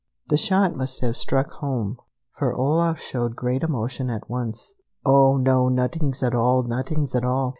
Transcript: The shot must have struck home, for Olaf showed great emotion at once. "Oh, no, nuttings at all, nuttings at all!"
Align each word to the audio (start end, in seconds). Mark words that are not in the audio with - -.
The 0.29 0.35
shot 0.37 0.75
must 0.75 1.01
have 1.01 1.15
struck 1.15 1.51
home, 1.51 1.99
for 2.39 2.55
Olaf 2.55 2.97
showed 2.99 3.35
great 3.35 3.61
emotion 3.61 4.09
at 4.09 4.27
once. 4.27 4.73
"Oh, 5.05 5.37
no, 5.37 5.69
nuttings 5.69 6.23
at 6.23 6.33
all, 6.33 6.63
nuttings 6.63 7.13
at 7.13 7.23
all!" 7.23 7.49